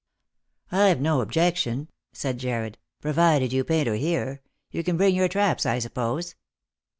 [0.71, 4.41] ""I've no objection," said Jarred, "provided you paint her here.
[4.71, 6.33] You can bring your traps, I suppose